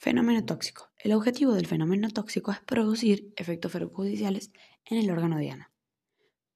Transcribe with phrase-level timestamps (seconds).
[0.00, 0.90] Fenómeno tóxico.
[0.96, 4.50] El objetivo del fenómeno tóxico es producir efectos perjudiciales
[4.86, 5.74] en el órgano diana.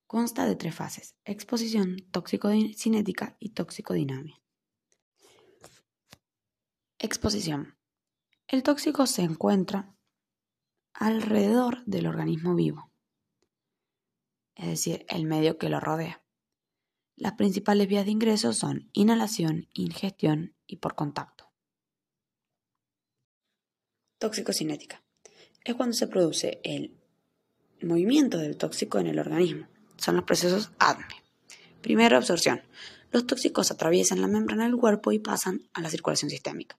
[0.07, 4.41] Consta de tres fases, exposición, tóxico-cinética y tóxico-dinamia.
[6.99, 7.77] Exposición.
[8.49, 9.95] El tóxico se encuentra
[10.95, 12.91] alrededor del organismo vivo,
[14.55, 16.25] es decir, el medio que lo rodea.
[17.15, 21.34] Las principales vías de ingreso son inhalación, ingestión y por contacto.
[24.25, 25.03] Tóxico-cinética.
[25.67, 26.97] Es cuando se produce el
[27.83, 29.67] movimiento del tóxico en el organismo.
[29.99, 31.23] Son los procesos ADME.
[31.83, 32.63] Primero, absorción.
[33.13, 36.79] Los tóxicos atraviesan la membrana del cuerpo y pasan a la circulación sistémica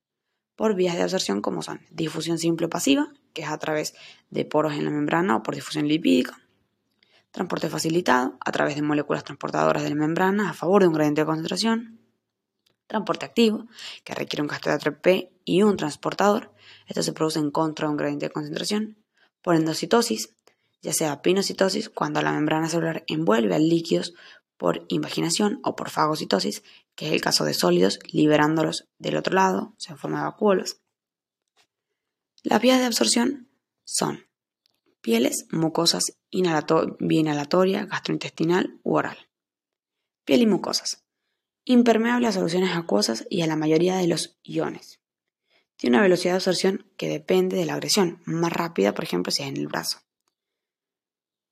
[0.56, 3.94] por vías de absorción como son difusión simple o pasiva, que es a través
[4.32, 6.42] de poros en la membrana o por difusión lipídica,
[7.30, 11.22] transporte facilitado a través de moléculas transportadoras de la membrana a favor de un gradiente
[11.22, 12.00] de concentración,
[12.88, 13.68] transporte activo,
[14.04, 16.54] que requiere un catéter P y un transportador,
[16.88, 18.98] esto se produce en contra de un gradiente de concentración,
[19.42, 20.36] por endocitosis,
[20.82, 24.14] ya sea pinocitosis, cuando la membrana celular envuelve a líquidos
[24.58, 26.64] por invaginación o por fagocitosis,
[26.96, 30.82] que es el caso de sólidos, liberándolos del otro lado, se forma vacuolos.
[32.44, 33.50] Las vías de absorción
[33.84, 34.28] son
[35.02, 39.18] pieles, mucosas, vía inhalatoria, gastrointestinal u oral.
[40.26, 41.05] Piel y mucosas.
[41.68, 45.02] Impermeable a soluciones acuosas y a la mayoría de los iones.
[45.78, 49.42] Tiene una velocidad de absorción que depende de la agresión, más rápida, por ejemplo, si
[49.42, 50.00] es en el brazo.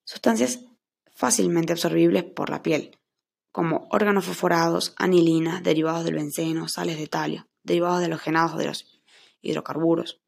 [0.06, 0.59] Sustancias
[1.16, 3.00] fácilmente absorbibles por la piel,
[3.52, 8.67] como órganos fosforados, anilinas, derivados del benceno, sales de talio, derivados de los genados de
[8.67, 9.02] los
[9.41, 10.22] hidrocarburos.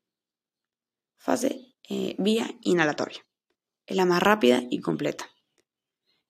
[1.18, 3.24] Fase eh, vía inhalatoria.
[3.86, 5.30] Es la más rápida y completa.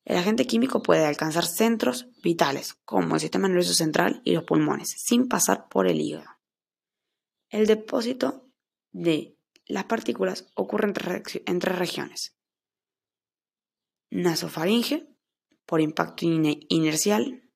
[0.05, 4.91] El agente químico puede alcanzar centros vitales, como el sistema nervioso central y los pulmones,
[4.97, 6.29] sin pasar por el hígado.
[7.49, 8.47] El depósito
[8.91, 12.37] de las partículas ocurre en tres regiones.
[14.11, 15.09] Nasofaringe,
[15.65, 17.49] por impacto inercial,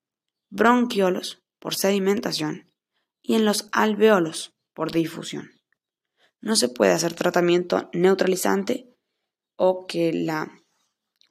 [0.49, 2.73] bronquiolos por sedimentación
[3.21, 5.51] y en los alveolos por difusión.
[6.41, 8.95] No se puede hacer tratamiento neutralizante
[9.55, 10.63] o que, la,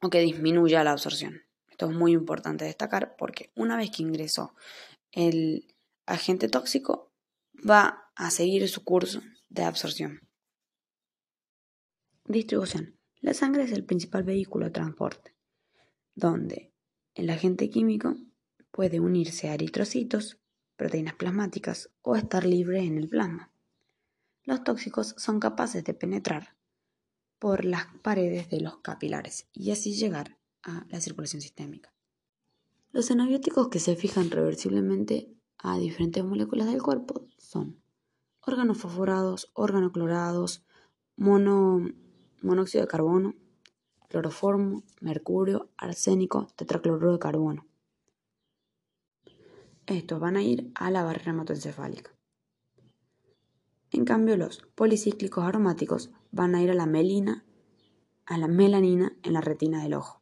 [0.01, 1.41] o que disminuya la absorción.
[1.67, 4.55] Esto es muy importante destacar porque una vez que ingresó
[5.11, 7.11] el agente tóxico
[7.67, 10.27] va a seguir su curso de absorción.
[12.25, 12.97] Distribución.
[13.21, 15.39] La sangre es el principal vehículo de transporte
[16.19, 16.73] donde
[17.15, 18.15] el agente químico
[18.71, 20.37] puede unirse a eritrocitos,
[20.75, 23.51] proteínas plasmáticas o estar libre en el plasma.
[24.43, 26.55] Los tóxicos son capaces de penetrar
[27.39, 31.93] por las paredes de los capilares y así llegar a la circulación sistémica.
[32.91, 37.81] Los anabióticos que se fijan reversiblemente a diferentes moléculas del cuerpo son
[38.41, 40.63] órganos fosforados, órganos clorados,
[41.15, 43.35] monóxido de carbono,
[44.09, 47.67] cloroformo, mercurio, arsénico, tetracloruro de carbono.
[49.85, 52.11] Estos van a ir a la barrera hematoencefálica.
[53.91, 57.43] En cambio, los policíclicos aromáticos van a ir a la melina,
[58.25, 60.21] a la melanina en la retina del ojo.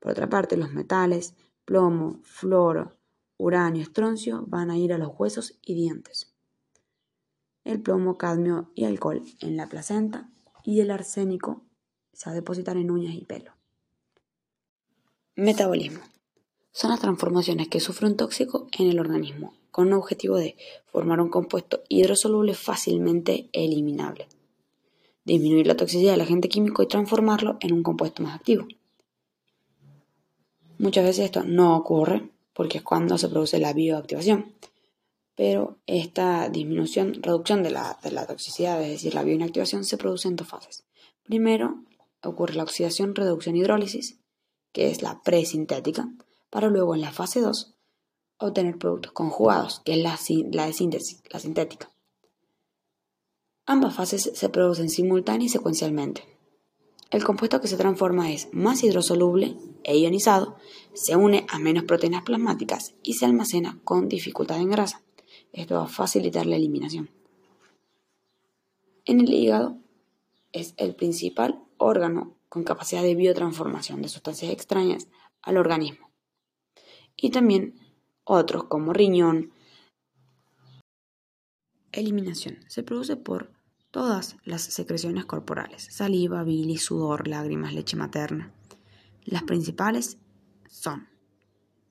[0.00, 2.96] Por otra parte, los metales, plomo, floro,
[3.36, 6.34] uranio, estroncio van a ir a los huesos y dientes.
[7.64, 10.28] El plomo, cadmio y alcohol en la placenta
[10.64, 11.62] y el arsénico
[12.12, 13.52] se va a depositar en uñas y pelo.
[15.36, 16.00] Metabolismo.
[16.72, 20.56] Son las transformaciones que sufre un tóxico en el organismo, con el objetivo de
[20.86, 24.28] formar un compuesto hidrosoluble fácilmente eliminable,
[25.24, 28.68] disminuir la toxicidad del agente químico y transformarlo en un compuesto más activo.
[30.78, 34.52] Muchas veces esto no ocurre porque es cuando se produce la bioactivación,
[35.34, 40.48] pero esta disminución, reducción de la, toxicidad, es decir, la bioinactivación, se produce en dos
[40.48, 40.84] fases.
[41.22, 41.82] Primero,
[42.22, 44.18] ocurre la oxidación, reducción, hidrólisis,
[44.72, 46.12] que es la presintética,
[46.50, 47.71] para luego en la fase 2
[48.46, 50.18] obtener productos conjugados, que es la,
[50.52, 51.90] la de síntesis, la sintética.
[53.64, 56.24] Ambas fases se producen simultánea y secuencialmente.
[57.10, 60.56] El compuesto que se transforma es más hidrosoluble e ionizado,
[60.94, 65.02] se une a menos proteínas plasmáticas y se almacena con dificultad en grasa.
[65.52, 67.10] Esto va a facilitar la eliminación.
[69.04, 69.76] En el hígado
[70.52, 75.08] es el principal órgano con capacidad de biotransformación de sustancias extrañas
[75.42, 76.10] al organismo.
[77.16, 77.74] Y también
[78.24, 79.52] otros como riñón.
[81.92, 82.58] Eliminación.
[82.68, 83.52] Se produce por
[83.90, 88.52] todas las secreciones corporales, saliva, bilis, sudor, lágrimas, leche materna.
[89.24, 90.18] Las principales
[90.68, 91.08] son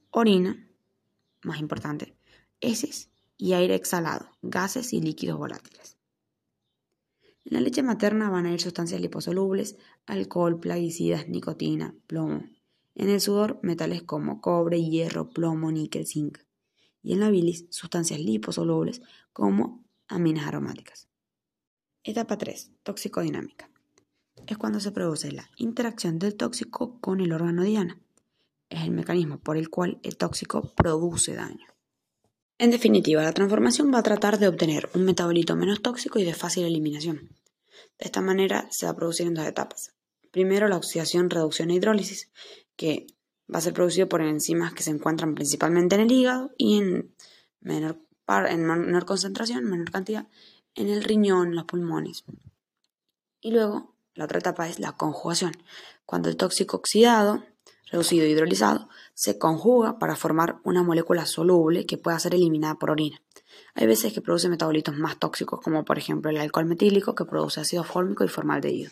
[0.10, 0.68] orina,
[1.44, 2.18] más importante,
[2.60, 5.98] heces y aire exhalado, gases y líquidos volátiles.
[7.46, 12.44] En la leche materna van a ir sustancias liposolubles, alcohol, plaguicidas, nicotina, plomo.
[12.96, 16.40] En el sudor, metales como cobre, hierro, plomo, níquel, zinc.
[17.02, 19.02] Y en la bilis, sustancias liposolubles
[19.34, 21.08] como aminas aromáticas.
[22.04, 22.72] Etapa 3.
[22.84, 23.70] Toxicodinámica.
[24.48, 28.00] Es cuando se produce la interacción del tóxico con el órgano diana.
[28.70, 31.68] Es el mecanismo por el cual el tóxico produce daño.
[32.58, 36.34] En definitiva, la transformación va a tratar de obtener un metabolito menos tóxico y de
[36.34, 37.30] fácil eliminación.
[37.98, 39.94] De esta manera se va a producir en dos etapas.
[40.32, 42.32] Primero, la oxidación, reducción e hidrólisis,
[42.82, 43.06] que
[43.54, 47.14] va a ser producido por enzimas que se encuentran principalmente en el hígado y en
[47.60, 48.00] menor,
[48.50, 50.28] en menor concentración, menor cantidad,
[50.74, 52.24] en el riñón, los pulmones.
[53.40, 55.52] Y luego, la otra etapa es la conjugación,
[56.08, 57.44] cuando el tóxico oxidado,
[57.92, 62.90] reducido e hidrolizado, se conjuga para formar una molécula soluble que pueda ser eliminada por
[62.90, 63.22] orina.
[63.76, 67.62] Hay veces que produce metabolitos más tóxicos, como por ejemplo el alcohol metílico, que produce
[67.62, 68.90] ácido fórmico y formaldehído.